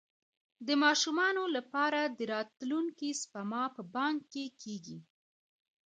د 0.67 0.69
ماشومانو 0.83 1.43
لپاره 1.55 2.01
د 2.17 2.19
راتلونکي 2.33 3.09
سپما 3.21 3.63
په 3.75 3.81
بانک 3.95 4.19
کې 4.33 4.45
کیږي. 4.61 4.99